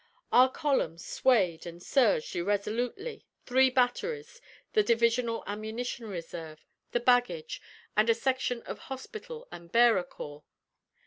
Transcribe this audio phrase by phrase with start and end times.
[0.31, 4.41] Our column swayed and surged irresolutely three batteries,
[4.73, 7.61] the divisional ammunition reserve, the baggage,
[7.95, 10.43] and a section of hospital and bearer corps.